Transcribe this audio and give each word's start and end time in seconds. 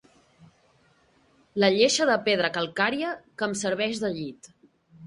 La 1.65 1.71
lleixa 1.75 2.09
de 2.13 2.17
pedra 2.29 2.53
calcària 2.59 3.13
que 3.39 3.51
em 3.51 3.57
serveix 3.65 4.07
de 4.07 4.15
llit 4.21 4.53